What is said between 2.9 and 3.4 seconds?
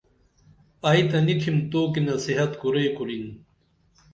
کُرِن